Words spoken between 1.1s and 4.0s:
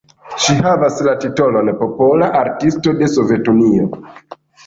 titolon "Popola Artisto de Sovetunio".